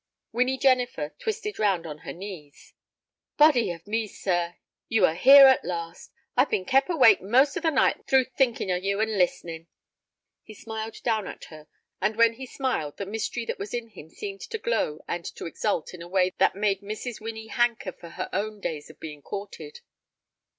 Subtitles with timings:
[0.31, 2.73] Winnie Jennifer twisted round on her knees.
[3.37, 4.55] "Body of me, sir,
[4.89, 6.11] you are here at last!
[6.35, 9.67] I've been kep' awake most of the night through thinking of ye, and listening."
[10.41, 11.67] He smiled down at her,
[12.01, 15.45] and when he smiled the mystery that was in him seemed to glow and to
[15.45, 17.21] exult in a way that made Mrs.
[17.21, 19.81] Winnie hanker after her own days of being courted.